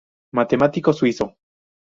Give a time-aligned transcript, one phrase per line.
[0.33, 1.37] Matemático suizo.